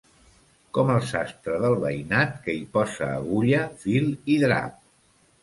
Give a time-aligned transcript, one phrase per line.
[0.77, 4.83] Com el sastre del veïnat, que hi posa agulla, fil i drap.